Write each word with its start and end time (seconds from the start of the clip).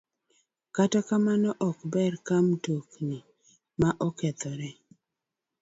Kata 0.75 0.99
kamano 1.07 1.49
ok 1.69 1.77
ber 1.93 2.13
ka 2.27 2.35
mtokni 2.47 3.17
ma 3.79 3.89
okethore 4.07 4.69